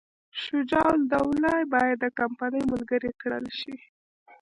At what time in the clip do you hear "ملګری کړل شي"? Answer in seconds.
2.73-3.75